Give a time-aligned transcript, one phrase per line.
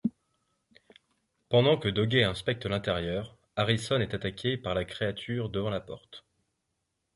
[1.49, 6.25] Pendant que Doggett inspecte l'intérieur, Harrison est attaquée par la créature devant la porte.